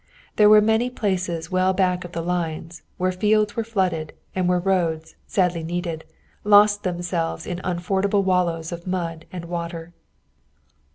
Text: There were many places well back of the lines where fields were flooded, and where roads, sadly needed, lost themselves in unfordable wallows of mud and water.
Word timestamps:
There 0.35 0.49
were 0.49 0.61
many 0.61 0.89
places 0.89 1.51
well 1.51 1.73
back 1.73 2.03
of 2.03 2.11
the 2.11 2.23
lines 2.23 2.81
where 2.97 3.11
fields 3.11 3.55
were 3.55 3.63
flooded, 3.63 4.13
and 4.33 4.49
where 4.49 4.57
roads, 4.57 5.15
sadly 5.27 5.61
needed, 5.63 6.05
lost 6.43 6.81
themselves 6.81 7.45
in 7.45 7.61
unfordable 7.63 8.23
wallows 8.23 8.71
of 8.71 8.87
mud 8.87 9.25
and 9.31 9.45
water. 9.45 9.93